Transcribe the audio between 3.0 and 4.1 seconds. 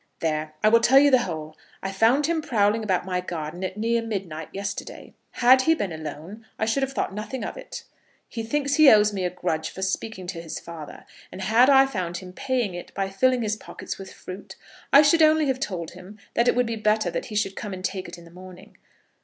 my garden at near